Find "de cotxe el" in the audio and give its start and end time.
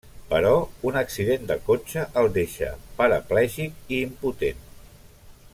1.51-2.31